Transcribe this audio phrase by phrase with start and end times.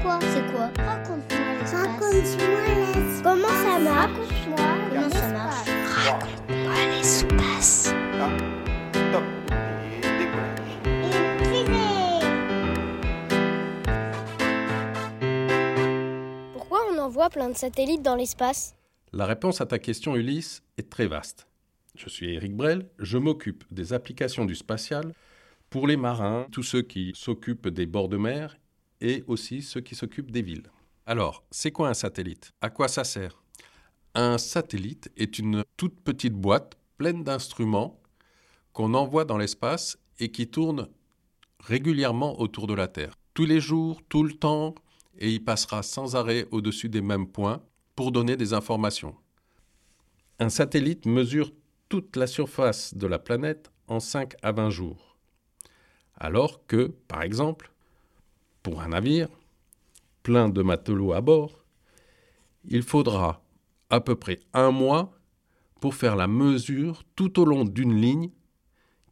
[0.00, 1.74] Pourquoi C'est quoi Raconte-moi l'espace.
[1.74, 3.22] Raconte-moi l'espace.
[3.24, 4.56] Comment ça marche Raconte-moi
[4.90, 5.68] comment ça marche.
[6.06, 7.94] Raconte-moi l'espace.
[9.12, 9.24] Top.
[16.52, 18.76] Pourquoi on envoie plein de satellites dans l'espace
[19.12, 21.48] La réponse à ta question, Ulysse, est très vaste.
[21.96, 25.12] Je suis Eric Brel, je m'occupe des applications du spatial
[25.70, 28.56] pour les marins, tous ceux qui s'occupent des bords de mer
[29.00, 30.70] et aussi ceux qui s'occupent des villes.
[31.06, 32.52] Alors, c'est quoi un satellite?
[32.60, 33.42] À quoi ça sert?
[34.14, 38.00] Un satellite est une toute petite boîte pleine d'instruments
[38.72, 40.88] qu'on envoie dans l'espace et qui tourne
[41.60, 43.14] régulièrement autour de la Terre.
[43.34, 44.74] Tous les jours, tout le temps,
[45.18, 47.62] et il passera sans arrêt au-dessus des mêmes points
[47.96, 49.14] pour donner des informations.
[50.38, 51.52] Un satellite mesure
[51.88, 55.16] toute la surface de la planète en 5 à 20 jours.
[56.16, 57.72] Alors que, par exemple,
[58.68, 59.28] pour un navire
[60.22, 61.64] plein de matelots à bord,
[62.64, 63.42] il faudra
[63.88, 65.18] à peu près un mois
[65.80, 68.30] pour faire la mesure tout au long d'une ligne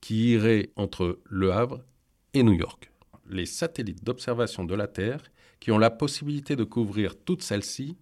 [0.00, 1.84] qui irait entre Le Havre
[2.32, 2.90] et New York.
[3.30, 5.22] Les satellites d'observation de la Terre,
[5.60, 7.96] qui ont la possibilité de couvrir toute celle-ci,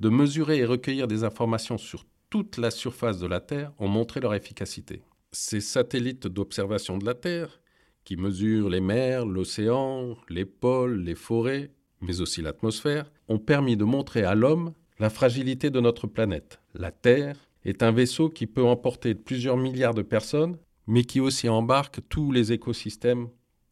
[0.00, 4.20] de mesurer et recueillir des informations sur toute la surface de la Terre, ont montré
[4.20, 5.00] leur efficacité.
[5.32, 7.60] Ces satellites d'observation de la Terre,
[8.08, 13.84] qui mesurent les mers, l'océan, les pôles, les forêts, mais aussi l'atmosphère, ont permis de
[13.84, 16.58] montrer à l'homme la fragilité de notre planète.
[16.72, 17.36] La Terre
[17.66, 22.32] est un vaisseau qui peut emporter plusieurs milliards de personnes, mais qui aussi embarque tous
[22.32, 23.28] les écosystèmes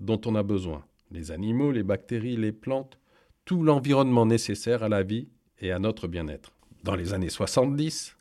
[0.00, 0.84] dont on a besoin.
[1.10, 3.00] Les animaux, les bactéries, les plantes,
[3.44, 5.26] tout l'environnement nécessaire à la vie
[5.58, 6.52] et à notre bien-être.
[6.84, 8.16] Dans les années 70,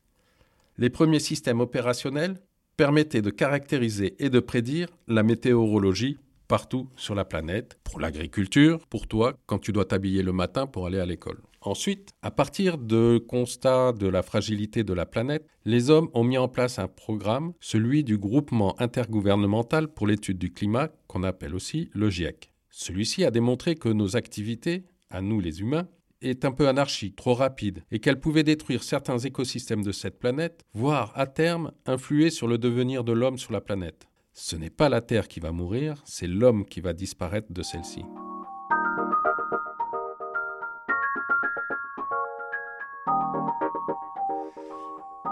[0.79, 2.41] les premiers systèmes opérationnels
[2.79, 9.05] permettaient de caractériser et de prédire la météorologie partout sur la planète, pour l'agriculture, pour
[9.05, 11.41] toi quand tu dois t'habiller le matin pour aller à l'école.
[11.59, 16.37] Ensuite, à partir de constats de la fragilité de la planète, les hommes ont mis
[16.37, 21.89] en place un programme, celui du groupement intergouvernemental pour l'étude du climat, qu'on appelle aussi
[21.91, 22.53] le GIEC.
[22.69, 25.89] Celui-ci a démontré que nos activités, à nous les humains,
[26.21, 30.63] est un peu anarchique, trop rapide, et qu'elle pouvait détruire certains écosystèmes de cette planète,
[30.73, 34.07] voire à terme influer sur le devenir de l'homme sur la planète.
[34.33, 38.03] Ce n'est pas la Terre qui va mourir, c'est l'homme qui va disparaître de celle-ci.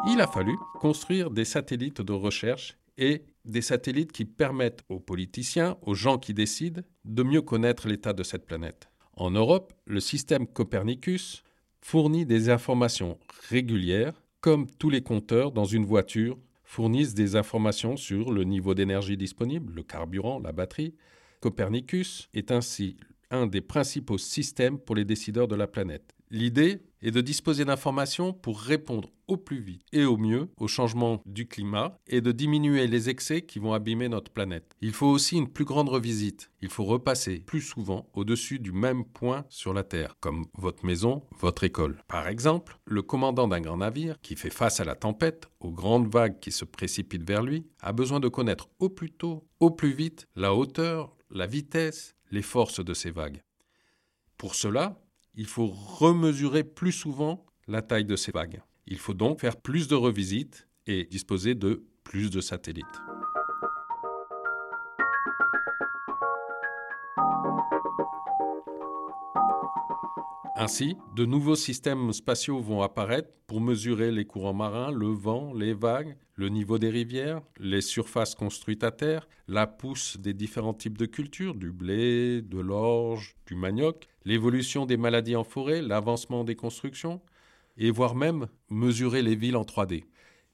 [0.09, 5.77] Il a fallu construire des satellites de recherche et des satellites qui permettent aux politiciens,
[5.81, 8.89] aux gens qui décident, de mieux connaître l'état de cette planète.
[9.17, 11.43] En Europe, le système Copernicus
[11.81, 13.17] fournit des informations
[13.49, 19.17] régulières, comme tous les compteurs dans une voiture fournissent des informations sur le niveau d'énergie
[19.17, 20.93] disponible, le carburant, la batterie.
[21.39, 22.97] Copernicus est ainsi
[23.31, 26.16] un des principaux systèmes pour les décideurs de la planète.
[26.29, 31.21] L'idée est de disposer d'informations pour répondre au plus vite et au mieux au changement
[31.25, 34.75] du climat et de diminuer les excès qui vont abîmer notre planète.
[34.81, 36.51] Il faut aussi une plus grande revisite.
[36.61, 41.23] Il faut repasser plus souvent au-dessus du même point sur la Terre, comme votre maison,
[41.39, 42.03] votre école.
[42.07, 46.11] Par exemple, le commandant d'un grand navire qui fait face à la tempête, aux grandes
[46.11, 49.93] vagues qui se précipitent vers lui, a besoin de connaître au plus tôt, au plus
[49.93, 53.41] vite, la hauteur, la vitesse, les forces de ces vagues.
[54.37, 54.99] Pour cela,
[55.37, 58.61] il faut remesurer plus souvent la taille de ces vagues.
[58.87, 62.85] Il faut donc faire plus de revisites et disposer de plus de satellites.
[70.59, 75.75] Ainsi, de nouveaux systèmes spatiaux vont apparaître pour mesurer les courants marins, le vent, les
[75.75, 80.97] vagues, le niveau des rivières, les surfaces construites à terre, la pousse des différents types
[80.97, 86.55] de cultures, du blé, de l'orge, du manioc, l'évolution des maladies en forêt, l'avancement des
[86.55, 87.21] constructions,
[87.77, 90.05] et voire même mesurer les villes en 3D.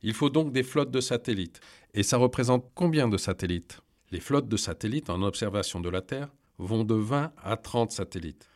[0.02, 1.62] Il faut donc des flottes de satellites.
[1.94, 3.80] Et ça représente combien de satellites?
[4.12, 6.28] Les flottes de satellites en observation de la Terre
[6.58, 8.50] vont de 20 à 30 satellites.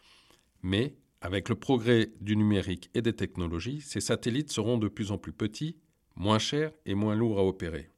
[0.61, 5.17] Mais avec le progrès du numérique et des technologies, ces satellites seront de plus en
[5.17, 5.77] plus petits,
[6.15, 7.89] moins chers et moins lourds à opérer.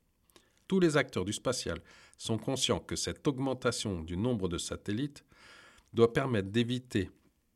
[0.67, 1.81] Tous les acteurs du spatial
[2.17, 5.25] sont conscients que cette augmentation du nombre de satellites
[5.93, 7.09] doit permettre d'éviter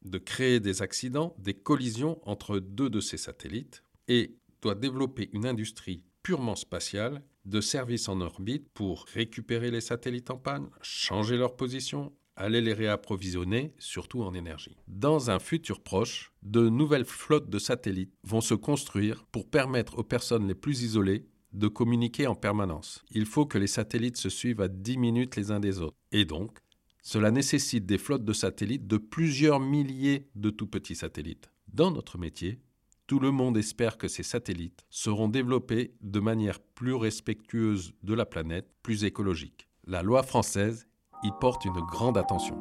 [0.04, 5.46] de créer des accidents, des collisions entre deux de ces satellites et doit développer une
[5.46, 11.56] industrie purement spatiale de services en orbite pour récupérer les satellites en panne, changer leur
[11.56, 14.78] position, aller les réapprovisionner, surtout en énergie.
[14.88, 20.04] Dans un futur proche, de nouvelles flottes de satellites vont se construire pour permettre aux
[20.04, 23.04] personnes les plus isolées de communiquer en permanence.
[23.12, 25.96] Il faut que les satellites se suivent à 10 minutes les uns des autres.
[26.12, 26.58] Et donc,
[27.06, 31.52] Cela nécessite des flottes de satellites de plusieurs milliers de tout petits satellites.
[31.68, 32.62] Dans notre métier,
[33.08, 38.26] tout le monde espère que ces satellites seront développés de manière plus respectueuse de la
[38.26, 39.68] planète, plus écologique.
[39.86, 40.88] La loi française
[41.24, 42.56] y porte une grande attention.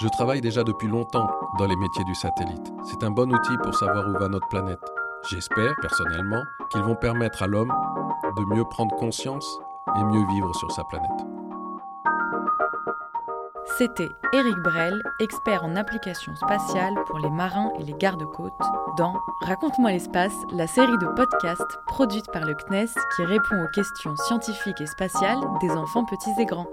[0.00, 1.28] Je travaille déjà depuis longtemps
[1.58, 2.72] dans les métiers du satellite.
[2.84, 4.80] C'est un bon outil pour savoir où va notre planète.
[5.30, 7.72] J'espère, personnellement, qu'ils vont permettre à l'homme
[8.36, 9.58] de mieux prendre conscience
[9.96, 11.10] et mieux vivre sur sa planète.
[13.64, 18.52] C'était Éric Brel, expert en applications spatiales pour les marins et les gardes-côtes,
[18.98, 24.16] dans Raconte-moi l'espace, la série de podcasts produite par le CNES qui répond aux questions
[24.16, 26.68] scientifiques et spatiales des enfants petits et grands.